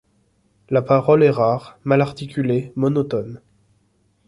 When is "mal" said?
1.83-2.01